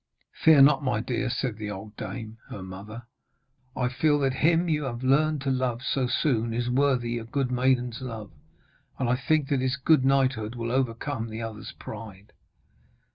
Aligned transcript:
'Fear 0.31 0.63
not, 0.63 0.83
my 0.83 0.99
dear,' 0.99 1.29
said 1.29 1.57
the 1.57 1.69
old 1.69 1.95
dame, 1.95 2.39
her 2.49 2.63
mother. 2.63 3.03
'I 3.75 3.89
feel 3.89 4.17
that 4.21 4.33
him 4.33 4.67
you 4.67 4.85
have 4.85 5.03
learned 5.03 5.41
to 5.41 5.51
love 5.51 5.83
so 5.83 6.07
soon 6.07 6.55
is 6.55 6.71
worthy 6.71 7.19
a 7.19 7.23
good 7.23 7.51
maiden's 7.51 8.01
love, 8.01 8.31
and 8.97 9.07
I 9.07 9.15
think 9.15 9.49
that 9.49 9.61
his 9.61 9.77
good 9.77 10.03
knighthood 10.03 10.55
will 10.55 10.71
overcome 10.71 11.29
the 11.29 11.43
other's 11.43 11.71
pride.' 11.73 12.33